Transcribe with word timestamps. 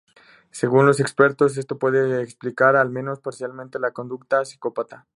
Según 0.49 0.87
los 0.87 0.99
expertos, 0.99 1.57
esto 1.57 1.77
puede 1.77 2.23
explicar 2.23 2.73
-al 2.75 2.89
menos 2.89 3.19
parcialmente- 3.19 3.77
la 3.77 3.91
conducta 3.91 4.43
psicópata. 4.43 5.05